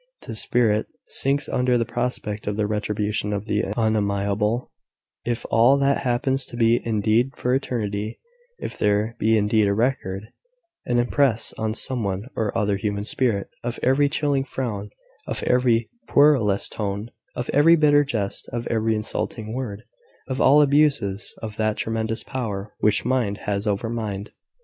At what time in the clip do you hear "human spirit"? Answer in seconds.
12.77-13.47